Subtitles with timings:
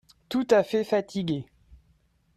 [0.29, 1.45] Tout à fait fatigué.